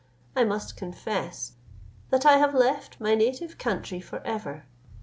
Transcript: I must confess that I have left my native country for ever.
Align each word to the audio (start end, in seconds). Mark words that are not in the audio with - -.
I 0.35 0.43
must 0.45 0.75
confess 0.75 1.51
that 2.09 2.25
I 2.25 2.37
have 2.39 2.55
left 2.55 2.99
my 2.99 3.13
native 3.13 3.59
country 3.59 3.99
for 4.01 4.19
ever. 4.25 4.65